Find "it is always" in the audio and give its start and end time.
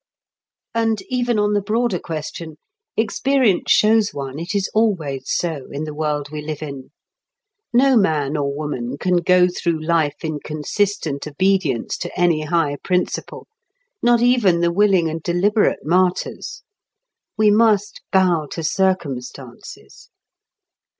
4.39-5.25